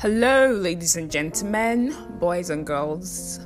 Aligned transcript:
Hello, 0.00 0.52
ladies 0.52 0.94
and 0.94 1.10
gentlemen, 1.10 1.92
boys 2.20 2.50
and 2.50 2.64
girls. 2.64 3.40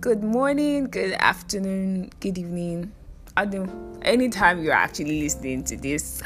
Good 0.00 0.24
morning, 0.24 0.86
good 0.86 1.12
afternoon, 1.12 2.10
good 2.18 2.36
evening. 2.38 2.90
I 3.36 3.44
don't 3.44 3.70
anytime 4.02 4.64
you're 4.64 4.72
actually 4.72 5.22
listening 5.22 5.62
to 5.62 5.76
this. 5.76 6.24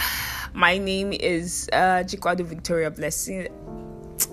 My 0.54 0.78
name 0.78 1.12
is 1.12 1.68
uh 1.74 2.04
Chikwado 2.06 2.42
Victoria 2.42 2.90
Blessing. 2.90 3.48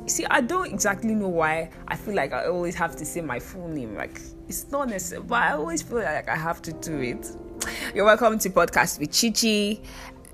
See, 0.05 0.25
I 0.31 0.39
don't 0.39 0.71
exactly 0.71 1.13
know 1.13 1.27
why 1.27 1.71
I 1.89 1.97
feel 1.97 2.15
like 2.15 2.31
I 2.31 2.45
always 2.45 2.75
have 2.75 2.95
to 2.95 3.03
say 3.03 3.19
my 3.19 3.41
full 3.41 3.67
name. 3.67 3.95
Like 3.95 4.21
it's 4.47 4.71
not 4.71 4.87
necessary, 4.87 5.23
but 5.23 5.43
I 5.43 5.51
always 5.51 5.81
feel 5.81 5.97
like 5.97 6.29
I 6.29 6.37
have 6.37 6.61
to 6.61 6.71
do 6.71 7.01
it. 7.01 7.29
You're 7.93 8.05
welcome 8.05 8.39
to 8.39 8.49
podcast 8.49 8.97
with 8.97 9.11
Chichi 9.11 9.83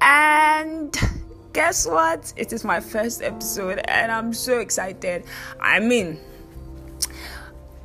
and 0.02 0.96
guess 1.54 1.86
what? 1.86 2.34
It 2.36 2.52
is 2.52 2.64
my 2.64 2.80
first 2.80 3.22
episode 3.22 3.80
and 3.88 4.12
I'm 4.12 4.34
so 4.34 4.60
excited. 4.60 5.24
I 5.60 5.80
mean, 5.80 6.20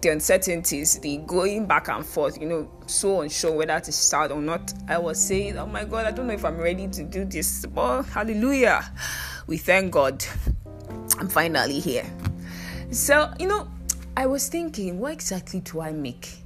the 0.01 0.09
uncertainties, 0.09 0.99
the 1.01 1.19
going 1.19 1.67
back 1.67 1.89
and 1.89 2.05
forth, 2.05 2.41
you 2.41 2.49
know, 2.49 2.71
so 2.87 3.21
unsure 3.21 3.53
whether 3.53 3.79
to 3.79 3.93
start 3.93 4.31
or 4.31 4.41
not. 4.41 4.73
I 4.89 4.99
was 4.99 5.21
saying, 5.21 5.59
oh 5.59 5.67
my 5.67 5.85
God, 5.85 6.07
I 6.07 6.11
don't 6.11 6.27
know 6.27 6.33
if 6.33 6.45
I'm 6.45 6.57
ready 6.57 6.89
to 6.89 7.05
do 7.05 7.27
this. 7.27 7.67
But 7.67 8.05
hallelujah, 8.05 8.91
we 9.47 9.59
thank 9.59 9.93
God. 9.93 10.25
I'm 11.19 11.29
finally 11.29 11.79
here. 11.79 12.07
So, 12.91 13.33
you 13.39 13.49
know, 13.49 13.69
I 14.17 14.27
was 14.27 14.49
thinking, 14.49 14.99
what 14.99 15.13
exactly 15.13 15.61
do 15.61 15.81
I 15.81 15.93
make? 15.93 16.39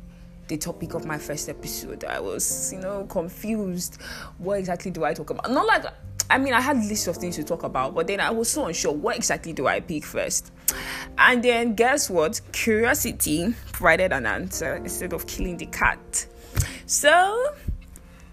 the 0.49 0.59
topic 0.59 0.93
of 0.93 1.07
my 1.07 1.17
first 1.17 1.49
episode. 1.49 2.05
I 2.05 2.21
was, 2.21 2.73
you 2.75 2.81
know, 2.81 3.07
confused. 3.09 3.99
What 4.37 4.59
exactly 4.59 4.91
do 4.91 5.03
I 5.03 5.15
talk 5.15 5.31
about? 5.31 5.51
Not 5.51 5.67
like 5.67 5.85
I 6.33 6.39
mean, 6.39 6.55
I 6.55 6.63
had 6.63 6.79
a 6.79 6.81
list 6.81 7.09
of 7.09 7.19
things 7.19 7.37
to 7.37 7.45
talk 7.45 7.63
about, 7.63 7.95
but 7.95 8.07
then 8.07 8.19
I 8.19 8.31
was 8.31 8.49
so 8.49 8.65
unsure 8.65 8.95
what 8.95 9.17
exactly 9.17 9.53
do 9.53 9.67
I 9.67 9.81
pick 9.81 10.03
first. 10.03 10.51
And 11.19 11.43
then 11.43 11.75
guess 11.75 12.09
what? 12.09 12.41
Curiosity 12.53 13.55
provided 13.71 14.15
an 14.15 14.25
answer 14.25 14.77
instead 14.77 15.13
of 15.13 15.27
killing 15.27 15.59
the 15.59 15.67
cat. 15.67 16.27
So 16.87 17.53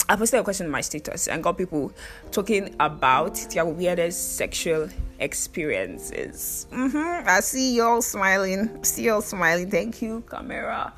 I 0.07 0.15
posted 0.15 0.39
a 0.39 0.43
question 0.45 0.67
in 0.67 0.71
my 0.71 0.79
status 0.79 1.27
and 1.27 1.43
got 1.43 1.57
people 1.57 1.91
talking 2.31 2.73
about 2.79 3.35
their 3.51 3.65
weirdest 3.65 4.37
sexual 4.37 4.87
experiences. 5.19 6.67
Mm-hmm. 6.71 7.27
I 7.27 7.41
see 7.41 7.75
y'all 7.75 8.01
smiling. 8.01 8.81
See 8.81 9.03
y'all 9.03 9.19
smiling. 9.19 9.69
Thank 9.69 10.01
you, 10.01 10.23
camera, 10.31 10.93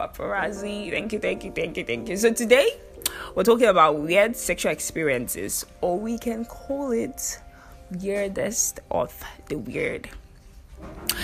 paparazzi. 0.00 0.90
Thank 0.90 1.12
you, 1.12 1.18
thank 1.18 1.44
you, 1.44 1.52
thank 1.52 1.76
you, 1.76 1.84
thank 1.84 2.08
you. 2.08 2.16
So 2.16 2.32
today 2.32 2.80
we're 3.34 3.44
talking 3.44 3.66
about 3.66 3.98
weird 3.98 4.36
sexual 4.36 4.72
experiences, 4.72 5.66
or 5.80 5.98
we 5.98 6.18
can 6.18 6.44
call 6.44 6.92
it 6.92 7.40
weirdest 7.90 8.80
of 8.90 9.12
the 9.48 9.56
weird. 9.56 10.08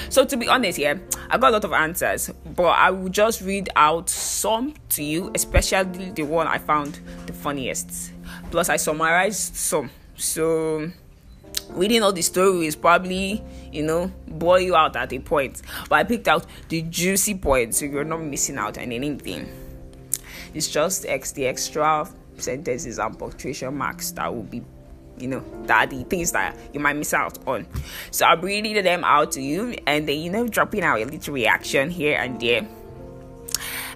So 0.08 0.24
to 0.24 0.36
be 0.36 0.48
honest, 0.48 0.78
yeah, 0.78 0.94
I 1.30 1.38
got 1.38 1.50
a 1.50 1.52
lot 1.52 1.64
of 1.64 1.72
answers, 1.72 2.30
but 2.54 2.68
I 2.68 2.90
will 2.90 3.08
just 3.08 3.40
read 3.42 3.68
out 3.76 4.08
some 4.08 4.74
to 4.90 5.02
you, 5.02 5.30
especially 5.34 6.10
the 6.10 6.22
one 6.22 6.46
I 6.46 6.58
found 6.58 7.00
the 7.26 7.32
funniest. 7.32 8.12
Plus, 8.50 8.68
I 8.68 8.76
summarized 8.76 9.56
some. 9.56 9.90
So 10.16 10.90
reading 11.70 12.02
all 12.02 12.12
the 12.12 12.22
stories 12.22 12.76
probably, 12.76 13.42
you 13.70 13.82
know, 13.82 14.10
bore 14.26 14.60
you 14.60 14.74
out 14.76 14.96
at 14.96 15.12
a 15.12 15.18
point. 15.18 15.62
But 15.88 15.96
I 15.96 16.04
picked 16.04 16.28
out 16.28 16.46
the 16.68 16.82
juicy 16.82 17.34
points, 17.34 17.78
so 17.78 17.86
you're 17.86 18.04
not 18.04 18.22
missing 18.22 18.58
out 18.58 18.78
on 18.78 18.92
anything. 18.92 19.48
It's 20.54 20.68
just 20.68 21.06
X 21.06 21.32
the 21.32 21.46
extra 21.46 22.08
sentences 22.36 22.98
and 22.98 23.18
punctuation 23.18 23.76
marks 23.76 24.10
that 24.12 24.34
will 24.34 24.42
be 24.42 24.62
you 25.18 25.28
know 25.28 25.44
that 25.66 25.90
the 25.90 26.02
things 26.04 26.32
that 26.32 26.56
you 26.72 26.80
might 26.80 26.96
miss 26.96 27.14
out 27.14 27.38
on. 27.46 27.66
So 28.10 28.26
i'll 28.26 28.36
be 28.36 28.46
reading 28.46 28.82
them 28.82 29.04
out 29.04 29.32
to 29.32 29.42
you 29.42 29.76
and 29.86 30.08
then 30.08 30.18
you 30.18 30.30
know 30.30 30.48
dropping 30.48 30.82
out 30.82 31.00
a 31.00 31.04
little 31.04 31.34
reaction 31.34 31.90
here 31.90 32.18
and 32.18 32.40
there. 32.40 32.66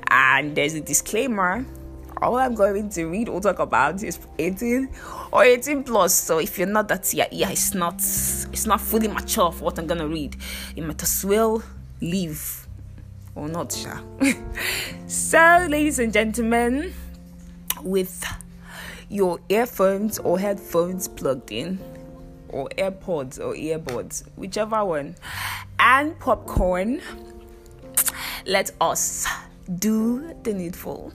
And 0.09 0.55
there's 0.57 0.75
a 0.75 0.81
disclaimer. 0.81 1.65
All 2.23 2.37
i'm 2.37 2.55
going 2.55 2.89
to 2.91 3.05
read 3.07 3.29
or 3.29 3.41
talk 3.41 3.59
about 3.59 4.03
is 4.03 4.19
18 4.39 4.89
or 5.33 5.45
18 5.45 5.85
plus. 5.85 6.15
So 6.15 6.39
if 6.39 6.59
you're 6.59 6.69
not 6.69 6.89
that 6.89 7.13
yeah, 7.13 7.29
yeah 7.33 7.51
it's 7.51 7.75
not 7.75 7.97
it's 7.97 8.67
not 8.67 8.81
fully 8.81 9.09
mature 9.09 9.53
for 9.53 9.65
what 9.65 9.79
i'm 9.79 9.87
gonna 9.87 10.09
read. 10.09 10.37
You 10.75 10.85
might 10.85 11.03
as 11.03 11.25
well 11.25 11.63
leave 12.01 12.66
or 13.37 13.49
not, 13.49 13.73
sure. 13.73 14.01
so, 15.07 15.67
ladies 15.69 15.99
and 15.99 16.13
gentlemen, 16.13 16.93
with 17.83 18.25
your 19.09 19.39
earphones 19.49 20.19
or 20.19 20.39
headphones 20.39 21.07
plugged 21.07 21.53
in, 21.53 21.79
or 22.49 22.69
AirPods 22.71 23.39
or 23.39 23.55
earbuds, 23.55 24.25
whichever 24.37 24.85
one, 24.85 25.15
and 25.79 26.19
popcorn, 26.19 27.01
let 28.47 28.71
us 28.81 29.27
do 29.79 30.35
the 30.43 30.55
needful. 30.55 31.13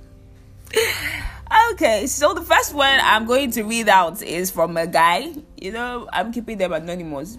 Okay, 1.74 2.08
so 2.08 2.34
the 2.34 2.42
first 2.42 2.74
one 2.74 3.00
I'm 3.02 3.26
going 3.26 3.52
to 3.52 3.64
read 3.64 3.90
out 3.90 4.22
is 4.22 4.52
from 4.52 4.78
a 4.78 4.88
guy. 4.88 5.34
You 5.58 5.72
know, 5.72 6.08
I'm 6.14 6.32
keeping 6.32 6.58
them 6.58 6.72
anonymous 6.72 7.38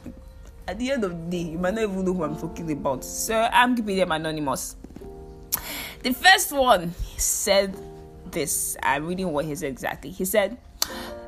at 0.67 0.78
the 0.78 0.91
end 0.93 1.05
of 1.05 1.11
the 1.11 1.31
day, 1.31 1.50
you 1.50 1.59
might 1.59 1.75
not 1.75 1.84
even 1.84 2.05
know 2.05 2.12
who 2.12 2.25
I'm 2.25 2.37
talking 2.37 2.71
about. 2.73 3.05
So 3.05 3.49
I'm 3.53 3.75
keeping 3.75 3.97
them 3.97 4.12
anonymous. 4.12 4.77
The 6.03 6.12
first 6.12 6.53
one 6.53 6.95
said 7.17 7.77
this. 8.31 8.77
I'm 8.83 9.06
reading 9.06 9.33
what 9.33 9.45
he 9.45 9.55
said 9.55 9.71
exactly. 9.71 10.11
He 10.11 10.25
said, 10.25 10.56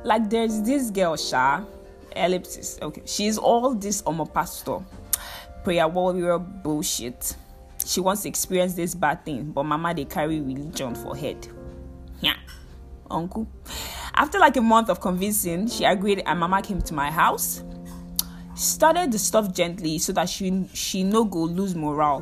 like 0.03 0.29
there's 0.29 0.61
this 0.61 0.89
girl, 0.91 1.15
Sha, 1.15 1.63
ellipsis. 2.15 2.79
Okay, 2.81 3.01
she's 3.05 3.37
all 3.37 3.73
this 3.73 4.01
on 4.03 4.17
my 4.17 4.25
pastor, 4.25 4.79
prayer 5.63 5.87
warrior 5.87 6.39
bullshit. 6.39 7.35
She 7.85 7.99
wants 7.99 8.23
to 8.23 8.29
experience 8.29 8.73
this 8.73 8.95
bad 8.95 9.23
thing, 9.25 9.51
but 9.51 9.63
mama 9.63 9.93
they 9.93 10.05
carry 10.05 10.39
religion 10.39 10.95
for 10.95 11.15
head. 11.15 11.47
Yeah, 12.19 12.35
uncle. 13.11 13.47
After 14.13 14.39
like 14.39 14.57
a 14.57 14.61
month 14.61 14.89
of 14.89 14.99
convincing, 15.01 15.67
she 15.67 15.83
agreed, 15.83 16.23
and 16.25 16.39
mama 16.39 16.61
came 16.61 16.81
to 16.81 16.93
my 16.93 17.11
house 17.11 17.63
started 18.55 19.11
the 19.11 19.19
stuff 19.19 19.53
gently 19.53 19.99
so 19.99 20.13
that 20.13 20.29
she 20.29 20.65
she 20.73 21.03
no 21.03 21.23
go 21.23 21.43
lose 21.43 21.75
morale. 21.75 22.21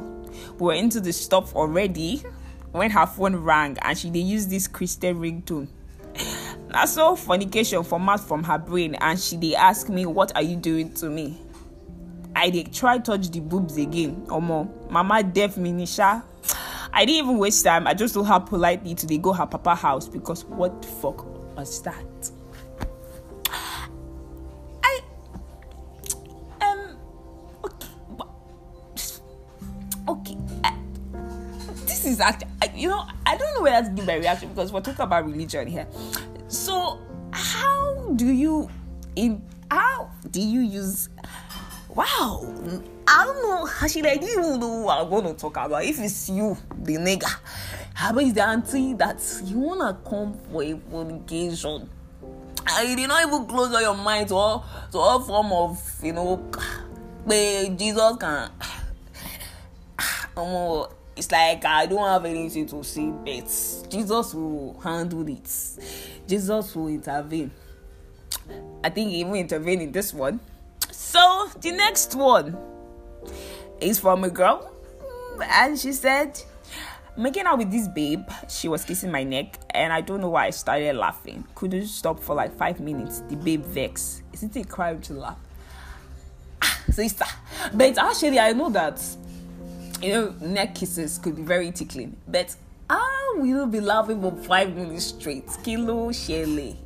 We 0.60 0.66
were 0.66 0.74
into 0.74 1.00
the 1.00 1.14
stuff 1.14 1.56
already 1.56 2.24
when 2.72 2.92
her 2.92 3.06
phone 3.06 3.36
rang 3.38 3.78
and 3.82 3.98
she 3.98 4.10
they 4.10 4.20
use 4.20 4.48
this 4.48 4.68
Christian 4.68 5.20
ringtone. 5.20 5.68
Na 6.70 6.86
so 6.86 7.16
fornication 7.16 7.84
format 7.84 8.20
from 8.20 8.44
her 8.44 8.58
brain 8.58 8.96
and 8.96 9.20
she 9.20 9.38
they 9.38 9.56
ask 9.56 9.90
me 9.90 10.06
what 10.06 10.36
are 10.36 10.42
you 10.42 10.56
doing 10.56 10.94
to 10.96 11.10
me. 11.10 11.40
I 12.36 12.50
they 12.50 12.64
try 12.64 12.98
touch 12.98 13.30
the 13.30 13.40
boobs 13.40 13.78
again. 13.78 14.26
Omo, 14.28 14.90
mama 14.90 15.22
deaf 15.24 15.56
minisha. 15.56 16.24
I 16.92 17.06
didn't 17.06 17.26
even 17.26 17.38
waste 17.40 17.64
time. 17.64 17.88
I 17.88 17.94
just 17.94 18.14
told 18.14 18.28
her 18.28 18.40
politely 18.40 18.94
to 18.96 19.08
they 19.08 19.18
go 19.18 19.34
her 19.34 19.48
papa 19.48 19.76
house 19.76 20.08
because 20.08 20.46
what 20.46 20.82
the 20.82 20.88
fuck 20.88 21.26
was 21.56 21.82
that? 21.84 22.32
Is 32.14 32.20
actually, 32.20 32.48
you 32.76 32.88
know, 32.88 33.06
I 33.26 33.38
don't 33.38 33.54
know 33.56 33.62
where 33.64 33.82
to 33.82 33.90
give 33.90 34.06
my 34.06 34.16
reaction 34.16 34.50
because 34.50 34.72
we're 34.72 34.82
talking 34.82 35.02
about 35.02 35.26
religion 35.26 35.68
here. 35.68 35.88
So, 36.48 37.00
how 37.32 38.14
do 38.16 38.28
you, 38.28 38.70
in 39.16 39.42
how 39.70 40.10
do 40.30 40.42
you 40.42 40.62
use? 40.62 41.10
Wow, 41.90 42.42
I 43.08 43.26
don't 43.26 43.42
know. 43.44 43.70
Actually, 43.82 44.10
I 44.10 44.18
didn't 44.18 44.46
even 44.46 44.60
know 44.60 44.82
what 44.82 45.00
I'm 45.00 45.10
going 45.10 45.26
to 45.26 45.34
talk 45.34 45.58
about. 45.58 45.84
If 45.84 46.00
it's 46.00 46.30
you, 46.30 46.58
the 46.82 46.94
nigga, 46.96 47.30
how 47.94 48.12
about 48.12 48.24
is 48.24 48.34
the 48.34 48.44
auntie 48.44 48.94
that 48.96 49.22
you 49.46 49.60
wanna 49.60 49.98
come 50.08 50.34
for 50.52 50.64
a 50.64 50.76
fornication? 50.90 51.90
And 52.68 52.90
you 52.90 52.96
did 52.96 53.08
not 53.08 53.28
even 53.28 53.46
close 53.46 53.72
your 53.82 53.96
mind 53.96 54.30
to 54.30 54.36
all 54.36 54.66
to 54.92 54.98
all 54.98 55.20
form 55.20 55.52
of 55.52 55.80
you 56.02 56.14
know 56.14 56.38
where 57.24 57.70
Jesus 57.70 58.18
can 58.18 58.50
um, 60.38 60.88
it's 61.16 61.32
like 61.32 61.64
I 61.66 61.86
don't 61.86 62.08
have 62.08 62.26
anything 62.26 62.66
to 62.68 62.84
say, 62.84 63.10
but 63.10 63.90
Jesus 63.90 64.34
will 64.34 64.80
handle 64.84 65.28
it. 65.28 65.50
Jesus 66.28 66.76
will 66.76 66.88
intervene. 66.88 67.52
I 68.84 68.90
think 68.90 69.12
he 69.12 69.24
will 69.24 69.36
intervene 69.36 69.82
in 69.82 69.92
this 69.92 70.14
one. 70.14 70.40
So 70.92 71.50
the 71.62 71.72
next 71.72 72.16
one 72.16 72.58
is 73.80 74.00
from 74.00 74.24
a 74.24 74.30
girl, 74.30 74.72
and 75.42 75.78
she 75.80 75.94
said, 75.94 76.40
"Making 77.16 77.46
out 77.46 77.60
with 77.60 77.72
this 77.72 77.88
babe, 77.88 78.28
she 78.50 78.68
was 78.68 78.84
kissing 78.84 79.12
my 79.12 79.24
neck, 79.24 79.60
and 79.70 79.94
I 79.94 80.02
don't 80.02 80.20
know 80.22 80.30
why 80.30 80.48
I 80.48 80.50
started 80.50 80.96
laughing. 80.96 81.46
Couldn't 81.56 81.88
stop 81.88 82.20
for 82.20 82.36
like 82.36 82.58
five 82.58 82.80
minutes. 82.80 83.22
The 83.30 83.36
babe 83.36 83.64
vex. 83.64 84.22
Isn't 84.34 84.56
it 84.56 84.66
a 84.66 84.68
crime 84.68 85.02
to 85.02 85.14
laugh?" 85.14 85.38
Ah, 86.62 86.80
sister, 86.92 87.26
but 87.74 87.98
actually, 87.98 88.40
I 88.40 88.54
know 88.54 88.70
that 88.70 89.00
you 90.04 90.12
know, 90.12 90.36
neck 90.42 90.76
kisses 90.76 91.18
could 91.18 91.38
be 91.38 91.44
very 91.44 91.72
tickling, 91.72 92.18
but 92.28 92.54
I 92.90 93.36
will 93.38 93.66
be 93.66 93.80
laughing 93.80 94.22
for 94.22 94.36
five 94.44 94.76
minutes 94.76 95.06
straight. 95.06 95.50
Kilo 95.64 96.12
Shelley. 96.12 96.78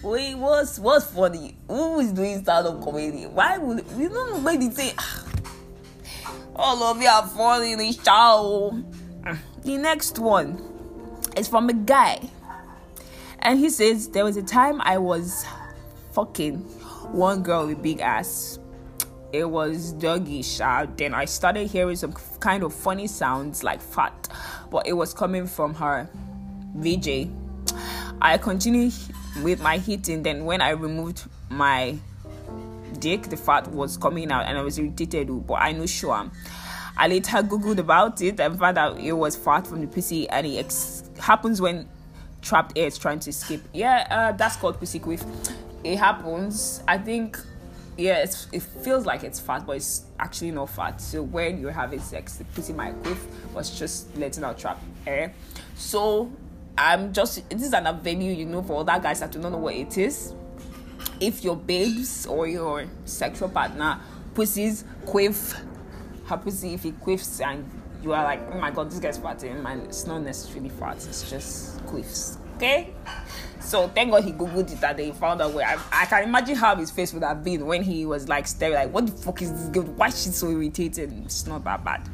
Wait, 0.00 0.36
what's 0.36 0.78
what's 0.78 1.06
funny? 1.06 1.56
Who 1.66 1.98
is 1.98 2.12
doing 2.12 2.42
stand-up 2.42 2.82
comedy? 2.82 3.24
Why 3.24 3.58
would 3.58 3.84
you 3.98 4.08
know 4.08 4.38
they 4.40 4.70
say 4.70 4.94
ah, 4.96 5.24
All 6.54 6.82
of 6.84 7.02
you 7.02 7.08
are 7.08 7.26
falling 7.26 7.72
in 7.72 7.78
the 7.80 7.92
shower. 7.92 8.80
The 9.64 9.76
next 9.76 10.20
one 10.20 10.62
is 11.36 11.48
from 11.48 11.68
a 11.68 11.74
guy. 11.74 12.30
And 13.40 13.58
he 13.58 13.70
says, 13.70 14.08
There 14.08 14.24
was 14.24 14.36
a 14.36 14.42
time 14.42 14.80
I 14.82 14.98
was 14.98 15.44
fucking 16.12 16.58
one 17.10 17.42
girl 17.42 17.66
with 17.66 17.82
big 17.82 18.00
ass. 18.00 18.59
It 19.32 19.48
was 19.48 19.92
doggy 19.92 20.42
shout. 20.42 20.96
Then 20.96 21.14
I 21.14 21.24
started 21.24 21.70
hearing 21.70 21.96
some 21.96 22.12
kind 22.40 22.62
of 22.62 22.74
funny 22.74 23.06
sounds 23.06 23.62
like 23.62 23.80
fat, 23.80 24.28
but 24.70 24.86
it 24.86 24.92
was 24.92 25.14
coming 25.14 25.46
from 25.46 25.74
her. 25.74 26.08
VJ. 26.74 27.28
I 28.20 28.38
continued 28.38 28.92
with 29.42 29.62
my 29.62 29.78
hitting. 29.78 30.22
Then 30.22 30.44
when 30.44 30.60
I 30.60 30.70
removed 30.70 31.28
my 31.48 31.96
dick, 32.98 33.22
the 33.24 33.36
fat 33.36 33.68
was 33.68 33.96
coming 33.96 34.30
out, 34.32 34.46
and 34.46 34.58
I 34.58 34.62
was 34.62 34.78
irritated. 34.78 35.46
But 35.46 35.54
I 35.54 35.72
know 35.72 35.86
sure. 35.86 36.30
I 36.96 37.08
later 37.08 37.38
googled 37.38 37.78
about 37.78 38.20
it 38.20 38.40
and 38.40 38.58
found 38.58 38.78
out 38.78 38.98
it 38.98 39.12
was 39.12 39.36
fat 39.36 39.66
from 39.66 39.80
the 39.80 39.86
pussy, 39.86 40.28
and 40.28 40.46
it 40.46 40.58
ex- 40.58 41.08
happens 41.18 41.60
when 41.60 41.88
trapped 42.42 42.76
air 42.76 42.86
is 42.86 42.98
trying 42.98 43.20
to 43.20 43.30
escape. 43.30 43.62
Yeah, 43.72 44.06
uh, 44.10 44.32
that's 44.32 44.56
called 44.56 44.78
pussy 44.78 44.98
quiff. 44.98 45.24
It 45.84 45.98
happens. 45.98 46.82
I 46.88 46.98
think. 46.98 47.38
Yeah, 48.00 48.20
it 48.22 48.62
feels 48.82 49.04
like 49.04 49.24
it's 49.24 49.38
fat, 49.38 49.66
but 49.66 49.76
it's 49.76 50.04
actually 50.18 50.52
not 50.52 50.70
fat. 50.70 51.02
So 51.02 51.22
when 51.22 51.60
you're 51.60 51.70
having 51.70 52.00
sex, 52.00 52.36
the 52.36 52.44
pussy 52.44 52.72
might 52.72 52.94
quiff, 53.02 53.26
was 53.52 53.78
just 53.78 54.16
letting 54.16 54.42
out 54.42 54.58
trapped 54.58 54.82
eh? 55.06 55.10
air. 55.10 55.34
So 55.74 56.32
I'm 56.78 57.12
just 57.12 57.46
this 57.50 57.62
is 57.62 57.74
an 57.74 57.86
avenue, 57.86 58.32
you 58.32 58.46
know, 58.46 58.62
for 58.62 58.84
that 58.86 59.02
guys 59.02 59.20
that 59.20 59.32
do 59.32 59.38
not 59.38 59.52
know 59.52 59.58
what 59.58 59.74
it 59.74 59.98
is. 59.98 60.32
If 61.20 61.44
your 61.44 61.56
babes 61.56 62.24
or 62.24 62.46
your 62.48 62.86
sexual 63.04 63.50
partner 63.50 64.00
pussies 64.32 64.84
quiff, 65.04 65.54
her 66.24 66.38
pussy 66.38 66.72
if 66.72 66.86
it 66.86 66.98
quiffs 67.02 67.44
and 67.46 67.70
you 68.02 68.14
are 68.14 68.24
like, 68.24 68.40
oh 68.50 68.58
my 68.58 68.70
god, 68.70 68.90
this 68.90 68.98
guy's 68.98 69.18
fatting, 69.18 69.58
eh, 69.58 69.60
man, 69.60 69.80
it's 69.80 70.06
not 70.06 70.22
necessarily 70.22 70.70
fat, 70.70 70.96
it's 71.06 71.28
just 71.28 71.84
quiffs. 71.84 72.38
Okay? 72.60 72.92
So 73.60 73.88
thank 73.88 74.10
God 74.10 74.22
he 74.22 74.32
googled 74.32 74.70
it 74.70 74.96
day. 74.96 75.06
He 75.06 75.12
found 75.12 75.40
out 75.40 75.54
where 75.54 75.66
I, 75.66 75.78
I, 75.90 76.04
can 76.04 76.24
imagine 76.24 76.56
how 76.56 76.76
his 76.76 76.90
face 76.90 77.14
would 77.14 77.22
have 77.22 77.42
been 77.42 77.64
when 77.64 77.82
he 77.82 78.04
was 78.04 78.28
like 78.28 78.46
staring, 78.46 78.74
like, 78.74 78.92
what 78.92 79.06
the 79.06 79.12
fuck 79.12 79.40
is 79.40 79.50
this 79.50 79.68
girl? 79.70 79.84
Why 79.94 80.08
is 80.08 80.22
she 80.22 80.28
so 80.28 80.50
irritated? 80.50 81.10
It's 81.24 81.46
not 81.46 81.64
that 81.64 81.82
bad. 81.82 82.06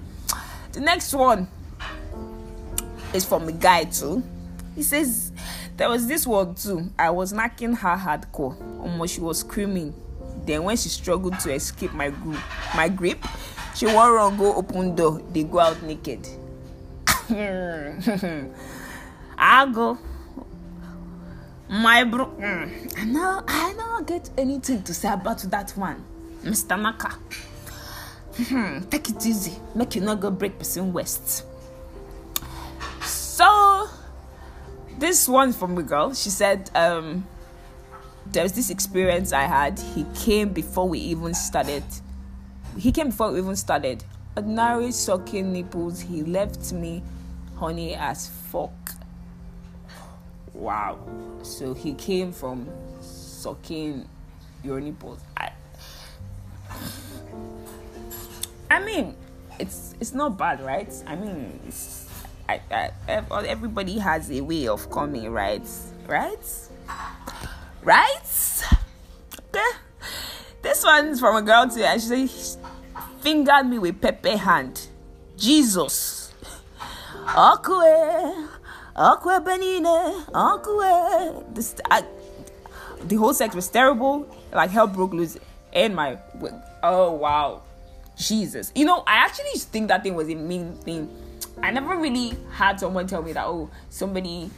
The 0.71 0.79
next 0.79 1.13
one 1.15 1.49
is 3.13 3.25
from 3.25 3.49
a 3.49 3.53
guy 3.53 3.87
too. 3.87 4.23
He 4.77 4.85
says 4.85 5.33
there 5.77 5.89
was 5.89 6.07
this 6.07 6.29
one 6.29 6.55
too. 6.55 6.91
I 6.97 7.11
was 7.11 7.33
knocking 7.33 7.73
her 7.73 7.97
hardcore. 7.97 8.57
Almost 8.81 9.15
she 9.15 9.21
was 9.21 9.41
screaming. 9.41 9.95
Then 10.45 10.63
when 10.63 10.77
she 10.77 10.91
struggled 10.91 11.41
to 11.41 11.53
escape 11.53 11.93
my 11.93 12.11
grip, 12.11 12.41
my 12.77 12.89
grip, 12.89 13.19
she 13.75 13.87
won't 13.87 14.15
run 14.15 14.37
go 14.37 14.55
open 14.55 14.95
door. 14.95 15.21
They 15.33 15.43
go 15.43 15.59
out 15.59 15.83
naked. 15.83 16.29
I'll 19.39 19.71
go. 19.73 19.99
My 21.69 22.05
bro, 22.05 22.27
mm, 22.27 22.95
I 22.97 23.05
know, 23.05 23.43
I 23.47 23.75
don't 23.77 24.07
get 24.07 24.31
anything 24.39 24.83
to 24.85 24.95
say 24.95 25.13
about 25.13 25.39
that 25.51 25.73
one, 25.73 26.05
Mr. 26.45 26.81
Naka. 26.81 27.19
Take 28.91 29.11
it 29.11 29.27
easy, 29.27 29.55
make 29.75 29.97
you 29.97 30.03
not 30.03 30.21
go 30.21 30.31
break 30.31 30.59
person 30.59 30.93
west. 30.93 31.45
So 33.03 33.89
this 34.99 35.29
one 35.29 35.53
from 35.53 35.77
a 35.79 35.83
girl. 35.83 36.15
She 36.15 36.31
said, 36.31 36.71
um, 36.75 37.27
there 38.27 38.43
was 38.43 38.53
this 38.53 38.71
experience 38.71 39.33
I 39.33 39.43
had. 39.43 39.79
He 39.79 40.05
came 40.15 40.51
before 40.51 40.89
we 40.89 40.99
even 41.01 41.35
started. 41.35 41.85
He 42.79 42.93
came 42.93 43.09
before 43.09 43.33
we 43.33 43.39
even 43.39 43.57
started. 43.57 44.05
Ordinary 44.37 44.93
sucking 44.93 45.53
nipples. 45.53 46.01
He 46.01 46.23
left 46.23 46.73
me 46.73 47.03
honey 47.57 47.95
as 47.95 48.29
fuck. 48.29 48.93
Wow. 50.57 50.99
So 51.43 51.75
he 51.75 51.95
came 51.95 52.33
from 52.33 52.69
sucking 53.01 54.09
your 54.65 54.81
nipples. 54.81 55.21
I, 55.37 55.53
I 58.71 58.81
mean, 58.81 59.15
it's 59.59 59.95
it's 60.01 60.13
not 60.13 60.37
bad, 60.37 60.61
right? 60.61 60.93
I 61.07 61.15
mean, 61.15 61.61
I, 62.49 62.61
I, 62.71 62.91
everybody 63.47 63.99
has 63.99 64.31
a 64.31 64.41
way 64.41 64.67
of 64.67 64.91
coming, 64.91 65.31
right? 65.31 65.67
Right? 66.07 66.69
Right? 67.83 68.65
Okay. 69.49 69.79
This 70.63 70.83
one's 70.85 71.21
from 71.21 71.37
a 71.37 71.43
girl 71.43 71.69
too, 71.69 71.83
and 71.85 72.01
she 72.01 72.29
fingered 73.21 73.67
me 73.67 73.79
with 73.79 74.01
Pepe 74.01 74.37
hand. 74.37 74.89
Jesus. 75.37 76.33
Akwe. 77.27 78.49
Akwe 78.97 79.45
Benine. 79.45 80.25
Akwe. 80.33 81.55
This, 81.55 81.75
I, 81.91 82.05
the 83.05 83.17
whole 83.17 83.35
sex 83.35 83.55
was 83.55 83.69
terrible. 83.69 84.27
Like 84.53 84.71
hell 84.71 84.87
broke 84.87 85.13
loose. 85.13 85.39
And 85.73 85.95
my, 85.95 86.19
oh 86.83 87.13
wow. 87.13 87.63
Jesus. 88.17 88.73
You 88.75 88.87
know, 88.87 89.05
I 89.07 89.17
actually 89.17 89.59
think 89.59 89.89
that 89.89 90.03
thing 90.03 90.15
was 90.15 90.29
a 90.29 90.35
mean 90.35 90.75
thing 90.77 91.11
I 91.63 91.71
never 91.71 91.97
really 91.97 92.37
had 92.53 92.79
someone 92.79 93.07
tell 93.07 93.23
me 93.23 93.33
that 93.33 93.47
oh 93.47 93.71
somebody 93.89 94.51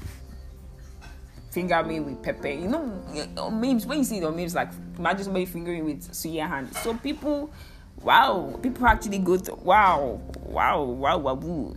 finger 1.50 1.82
me 1.82 2.00
with 2.00 2.22
pepper. 2.22 2.48
You 2.48 2.68
know, 2.68 3.50
memes 3.50 3.86
when 3.86 3.98
you 3.98 4.04
see 4.04 4.20
the 4.20 4.30
memes 4.30 4.54
like 4.54 4.70
imagine 4.98 5.24
somebody 5.24 5.46
fingering 5.46 5.84
with 5.84 6.10
suya 6.10 6.48
hand. 6.48 6.74
So 6.76 6.94
people, 6.94 7.50
wow, 8.02 8.58
people 8.62 8.86
actually 8.86 9.18
go 9.18 9.36
to 9.36 9.54
wow, 9.54 10.20
wow, 10.42 10.82
wow, 10.82 11.18
wow, 11.18 11.34
woo. 11.34 11.76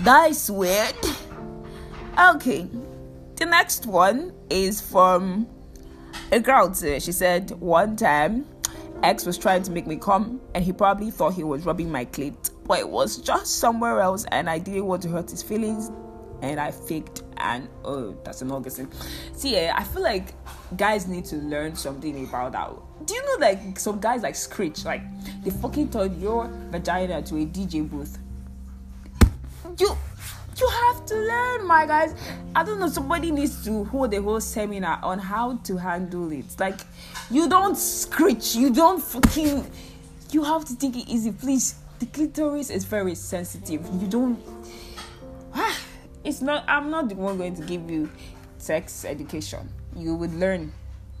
That's 0.00 0.48
weird. 0.48 0.94
Okay, 2.18 2.68
the 3.36 3.46
next 3.46 3.86
one 3.86 4.32
is 4.50 4.80
from 4.80 5.46
a 6.30 6.40
girl. 6.40 6.72
She 6.74 7.00
said 7.00 7.50
one 7.52 7.96
time, 7.96 8.46
X 9.02 9.26
was 9.26 9.38
trying 9.38 9.62
to 9.64 9.70
make 9.70 9.86
me 9.86 9.96
come, 9.96 10.40
and 10.54 10.64
he 10.64 10.72
probably 10.72 11.10
thought 11.10 11.34
he 11.34 11.44
was 11.44 11.64
rubbing 11.64 11.90
my 11.90 12.04
clit 12.04 12.52
but 12.66 12.78
it 12.78 12.88
was 12.88 13.18
just 13.18 13.58
somewhere 13.58 14.00
else 14.00 14.24
and 14.32 14.48
I 14.48 14.58
didn't 14.58 14.86
want 14.86 15.02
to 15.02 15.08
hurt 15.08 15.30
his 15.30 15.42
feelings 15.42 15.90
and 16.40 16.58
I 16.58 16.70
faked 16.70 17.22
and 17.36 17.68
oh 17.84 18.16
that's 18.24 18.42
an 18.42 18.50
orgasm. 18.50 18.90
See 19.34 19.54
yeah, 19.54 19.74
I 19.76 19.84
feel 19.84 20.02
like 20.02 20.34
guys 20.76 21.06
need 21.06 21.24
to 21.26 21.36
learn 21.36 21.76
something 21.76 22.24
about 22.24 22.52
that. 22.52 22.70
Do 23.06 23.14
you 23.14 23.22
know 23.26 23.46
like 23.46 23.78
some 23.78 24.00
guys 24.00 24.22
like 24.22 24.34
Screech, 24.34 24.84
like 24.84 25.02
they 25.44 25.50
fucking 25.50 25.90
turned 25.90 26.20
your 26.20 26.48
vagina 26.70 27.22
to 27.22 27.36
a 27.36 27.46
DJ 27.46 27.88
booth. 27.88 28.18
You 29.78 29.96
you 30.60 30.68
have 30.68 31.06
to 31.06 31.14
learn, 31.14 31.66
my 31.66 31.86
guys. 31.86 32.14
I 32.54 32.64
don't 32.64 32.80
know, 32.80 32.88
somebody 32.88 33.30
needs 33.30 33.64
to 33.64 33.84
hold 33.84 34.12
a 34.14 34.22
whole 34.22 34.40
seminar 34.40 35.00
on 35.02 35.18
how 35.18 35.56
to 35.58 35.76
handle 35.76 36.30
it. 36.32 36.46
Like 36.58 36.80
you 37.30 37.48
don't 37.48 37.76
screech, 37.76 38.54
you 38.54 38.72
don't 38.72 39.02
fucking 39.02 39.70
you 40.30 40.44
have 40.44 40.64
to 40.64 40.78
take 40.78 40.96
it 40.96 41.08
easy, 41.08 41.30
please 41.32 41.76
the 42.02 42.06
clitoris 42.06 42.68
is 42.68 42.84
very 42.84 43.14
sensitive. 43.14 43.86
You 44.00 44.08
don't. 44.08 44.40
Ah, 45.54 45.78
it's 46.24 46.42
not. 46.42 46.64
I'm 46.66 46.90
not 46.90 47.08
the 47.08 47.14
one 47.14 47.38
going 47.38 47.54
to 47.54 47.62
give 47.62 47.88
you 47.88 48.10
sex 48.58 49.04
education. 49.04 49.68
You 49.94 50.16
would 50.16 50.34
learn 50.34 50.72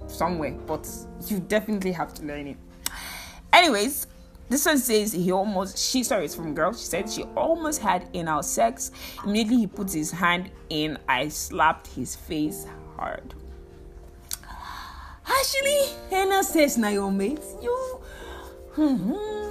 somewhere, 0.08 0.58
but 0.66 0.88
you 1.26 1.38
definitely 1.38 1.92
have 1.92 2.12
to 2.14 2.24
learn 2.24 2.48
it. 2.48 2.56
Anyways, 3.52 4.08
this 4.52 4.66
one 4.66 4.78
says 4.78 5.12
he 5.12 5.32
almost. 5.32 5.78
She 5.78 6.02
sorry, 6.02 6.26
it's 6.26 6.34
from 6.34 6.54
girl. 6.54 6.72
She 6.72 6.84
said 6.84 7.10
she 7.10 7.24
almost 7.36 7.80
had 7.80 8.06
anal 8.14 8.42
sex. 8.42 8.92
Immediately 9.24 9.56
he 9.56 9.66
puts 9.66 9.92
his 9.92 10.10
hand 10.10 10.50
in. 10.68 10.98
I 11.08 11.28
slapped 11.28 11.88
his 11.88 12.14
face 12.14 12.66
hard. 12.96 13.34
Actually, 15.24 15.96
Hannah 16.10 16.44
says, 16.44 16.76
Naomi, 16.76 17.38
you. 17.62 18.00
Mm-hmm 18.76 19.42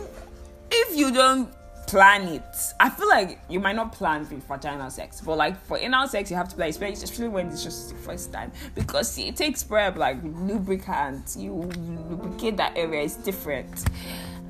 if 0.71 0.95
you 0.95 1.11
don't 1.11 1.53
plan 1.87 2.27
it, 2.29 2.43
I 2.79 2.89
feel 2.89 3.09
like 3.09 3.39
you 3.49 3.59
might 3.59 3.75
not 3.75 3.91
plan 3.91 4.25
for 4.25 4.35
vaginal 4.35 4.89
sex, 4.89 5.19
but 5.19 5.37
like 5.37 5.61
for 5.65 5.77
anal 5.77 6.07
sex, 6.07 6.31
you 6.31 6.37
have 6.37 6.47
to 6.49 6.55
plan, 6.55 6.69
especially 6.69 7.27
when 7.27 7.47
it's 7.47 7.63
just 7.63 7.89
the 7.89 7.95
first 7.95 8.31
time, 8.31 8.51
because 8.75 9.11
see, 9.11 9.27
it 9.27 9.35
takes 9.35 9.63
prep, 9.63 9.97
like 9.97 10.17
lubricant, 10.23 11.35
you 11.37 11.53
lubricate 11.53 12.55
that 12.57 12.77
area, 12.77 13.03
it's 13.03 13.15
different, 13.15 13.85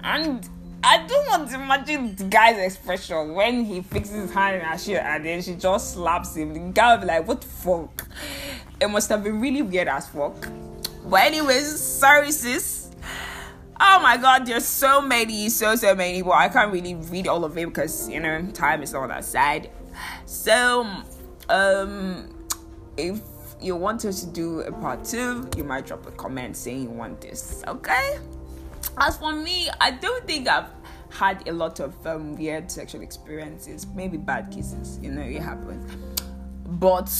and. 0.03 0.47
I 0.83 1.05
don't 1.05 1.27
want 1.27 1.47
to 1.51 1.61
imagine 1.61 2.15
the 2.15 2.23
guy's 2.23 2.57
expression 2.57 3.35
when 3.35 3.65
he 3.65 3.81
fixes 3.81 4.15
his 4.15 4.33
hand 4.33 4.55
in 4.55 4.61
her 4.61 4.79
shit 4.79 4.97
and 4.97 5.23
then 5.23 5.39
she 5.43 5.53
just 5.53 5.93
slaps 5.93 6.35
him. 6.35 6.55
The 6.55 6.59
guy 6.73 6.95
will 6.95 7.01
be 7.01 7.07
like, 7.07 7.27
What 7.27 7.41
the 7.41 7.47
fuck? 7.47 8.07
It 8.79 8.87
must 8.89 9.07
have 9.09 9.23
been 9.23 9.39
really 9.39 9.61
weird 9.61 9.87
as 9.87 10.07
fuck. 10.07 10.47
But, 11.05 11.21
anyways, 11.21 11.79
sorry, 11.79 12.31
sis 12.31 12.81
oh 13.83 13.99
my 13.99 14.15
god 14.15 14.45
there's 14.45 14.65
so 14.65 15.01
many 15.01 15.49
so 15.49 15.75
so 15.75 15.95
many 15.95 16.21
but 16.21 16.31
i 16.31 16.47
can't 16.47 16.71
really 16.71 16.93
read 16.93 17.27
all 17.27 17.43
of 17.43 17.57
it 17.57 17.65
because 17.65 18.07
you 18.07 18.19
know 18.19 18.45
time 18.53 18.83
is 18.83 18.93
on 18.93 19.09
that 19.09 19.25
side 19.25 19.71
so 20.25 20.87
um 21.49 22.29
if 22.95 23.19
you 23.59 23.75
want 23.75 24.05
us 24.05 24.23
to 24.23 24.29
do 24.29 24.61
a 24.61 24.71
part 24.71 25.03
two 25.03 25.49
you 25.57 25.63
might 25.63 25.85
drop 25.87 26.05
a 26.05 26.11
comment 26.11 26.55
saying 26.55 26.83
you 26.83 26.89
want 26.89 27.19
this 27.21 27.63
okay 27.67 28.19
as 28.97 29.17
for 29.17 29.33
me 29.33 29.69
i 29.79 29.91
don't 29.91 30.25
think 30.27 30.47
i've 30.47 30.69
had 31.11 31.47
a 31.47 31.51
lot 31.51 31.79
of 31.79 32.07
um, 32.07 32.35
weird 32.35 32.71
sexual 32.71 33.01
experiences, 33.01 33.85
maybe 33.87 34.17
bad 34.17 34.51
kisses, 34.51 34.99
you 35.01 35.11
know, 35.11 35.21
it 35.21 35.41
happens. 35.41 35.91
But 36.65 37.11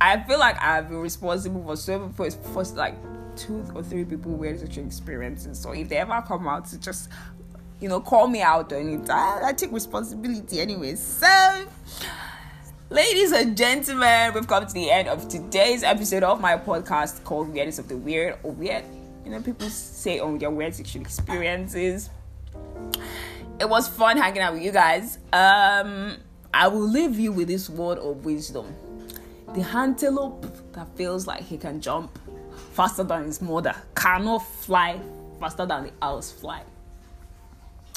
I 0.00 0.22
feel 0.22 0.38
like 0.38 0.60
I've 0.60 0.88
been 0.88 0.98
responsible 0.98 1.64
for 1.64 1.76
so 1.76 2.10
for, 2.14 2.30
for 2.30 2.62
like 2.74 2.94
two 3.36 3.64
or 3.74 3.82
three 3.82 4.04
people 4.04 4.32
weird 4.32 4.60
sexual 4.60 4.84
experiences. 4.84 5.58
So 5.58 5.72
if 5.72 5.88
they 5.88 5.96
ever 5.96 6.22
come 6.26 6.46
out 6.46 6.66
to 6.66 6.78
just 6.78 7.08
you 7.80 7.88
know 7.88 8.00
call 8.00 8.28
me 8.28 8.42
out 8.42 8.72
on 8.72 8.88
it, 8.88 9.10
I, 9.10 9.48
I 9.48 9.52
take 9.52 9.72
responsibility 9.72 10.60
anyway. 10.60 10.96
So 10.96 11.66
Ladies 12.90 13.30
and 13.30 13.56
gentlemen, 13.56 14.34
we've 14.34 14.48
come 14.48 14.66
to 14.66 14.72
the 14.74 14.90
end 14.90 15.06
of 15.06 15.28
today's 15.28 15.84
episode 15.84 16.24
of 16.24 16.40
my 16.40 16.56
podcast 16.56 17.22
called 17.22 17.48
Weirdness 17.54 17.78
of 17.78 17.86
the 17.86 17.96
Weird 17.96 18.36
or 18.42 18.50
Weird. 18.50 18.82
You 19.30 19.36
know, 19.36 19.42
people 19.42 19.70
say 19.70 20.18
on 20.18 20.34
oh, 20.34 20.38
their 20.38 20.50
weird 20.50 20.74
sexual 20.74 21.02
experiences. 21.02 22.10
It 23.60 23.68
was 23.68 23.86
fun 23.86 24.16
hanging 24.16 24.42
out 24.42 24.54
with 24.54 24.62
you 24.64 24.72
guys. 24.72 25.18
Um, 25.32 26.16
I 26.52 26.66
will 26.66 26.80
leave 26.80 27.16
you 27.16 27.30
with 27.30 27.46
this 27.46 27.70
word 27.70 27.98
of 27.98 28.24
wisdom. 28.24 28.74
The 29.54 29.60
antelope 29.60 30.44
that 30.72 30.88
feels 30.96 31.28
like 31.28 31.42
he 31.44 31.58
can 31.58 31.80
jump 31.80 32.18
faster 32.72 33.04
than 33.04 33.26
his 33.26 33.40
mother 33.40 33.72
cannot 33.94 34.38
fly 34.38 35.00
faster 35.38 35.64
than 35.64 35.84
the 35.84 35.92
owls 36.02 36.32
fly. 36.32 36.64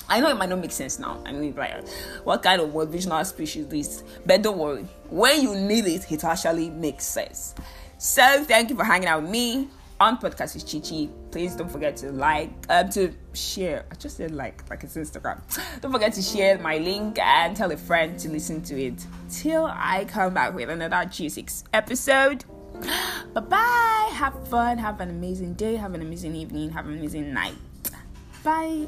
I 0.07 0.19
know 0.19 0.29
it 0.29 0.37
might 0.37 0.49
not 0.49 0.59
make 0.59 0.71
sense 0.71 0.99
now. 0.99 1.19
I 1.25 1.31
mean, 1.31 1.55
like, 1.55 1.89
what 2.25 2.43
kind 2.43 2.61
of 2.61 2.71
world 2.71 2.89
visionary 2.89 3.25
species 3.25 3.67
this? 3.69 4.03
But 4.23 4.43
don't 4.43 4.59
worry, 4.59 4.85
when 5.09 5.41
you 5.41 5.55
need 5.55 5.87
it, 5.87 6.11
it 6.11 6.23
actually 6.23 6.69
makes 6.69 7.05
sense. 7.05 7.55
So, 7.97 8.43
thank 8.43 8.69
you 8.69 8.75
for 8.75 8.83
hanging 8.83 9.07
out 9.07 9.23
with 9.23 9.31
me 9.31 9.67
on 10.03 10.17
podcast 10.17 10.55
is 10.57 10.63
Chichi. 10.63 11.09
Please 11.31 11.55
don't 11.55 11.71
forget 11.71 11.95
to 11.97 12.11
like, 12.11 12.51
um, 12.69 12.89
to 12.89 13.13
share. 13.33 13.85
I 13.89 13.95
just 13.95 14.17
said 14.17 14.31
like, 14.31 14.69
like 14.69 14.83
it's 14.83 14.97
Instagram. 14.97 15.39
Don't 15.81 15.91
forget 15.91 16.13
to 16.13 16.21
share 16.21 16.59
my 16.59 16.77
link 16.77 17.17
and 17.19 17.55
tell 17.55 17.71
a 17.71 17.77
friend 17.77 18.19
to 18.19 18.29
listen 18.29 18.61
to 18.63 18.79
it. 18.79 19.05
Till 19.31 19.65
I 19.65 20.05
come 20.05 20.33
back 20.33 20.53
with 20.53 20.69
another 20.69 20.97
G6 20.97 21.63
episode. 21.73 22.43
Bye 23.33 23.41
bye. 23.41 24.09
Have 24.13 24.47
fun. 24.49 24.77
Have 24.77 24.99
an 24.99 25.09
amazing 25.09 25.53
day. 25.53 25.75
Have 25.77 25.93
an 25.93 26.01
amazing 26.01 26.35
evening. 26.35 26.69
Have 26.71 26.85
an 26.85 26.97
amazing 26.97 27.33
night. 27.33 27.55
Bye. 28.43 28.87